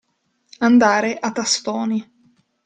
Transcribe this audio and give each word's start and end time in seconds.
Andare 0.57 1.17
a 1.19 1.31
tastoni. 1.31 2.11